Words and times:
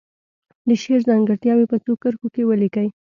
د 0.67 0.69
شعر 0.81 1.01
ځانګړتیاوې 1.09 1.65
په 1.71 1.77
څو 1.83 1.91
کرښو 2.01 2.27
کې 2.33 2.47
ولیکي. 2.49 2.87